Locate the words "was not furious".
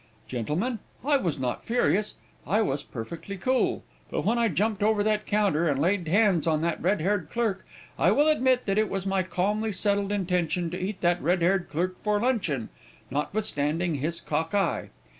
1.17-2.15